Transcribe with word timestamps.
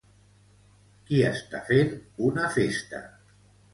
Qui 1.09 1.21
està 1.29 1.61
fent 1.67 1.93
una 2.31 2.47
festa? 2.59 3.03